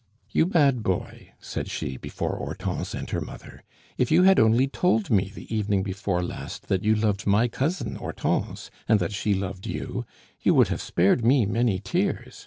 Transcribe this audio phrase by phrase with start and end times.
[0.31, 3.63] "You bad boy!" said she, before Hortense and her mother,
[3.99, 7.97] "if you had only told me the evening before last that you loved my cousin
[7.97, 10.07] Hortense, and that she loved you,
[10.41, 12.39] you would have spared me many tears.